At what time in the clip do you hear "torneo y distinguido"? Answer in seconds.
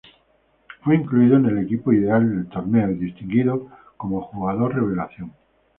2.49-3.67